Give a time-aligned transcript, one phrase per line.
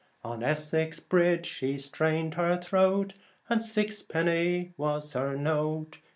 [0.23, 3.13] On Essex Bridge she strained her throat,
[3.49, 5.99] And six a penny was her note.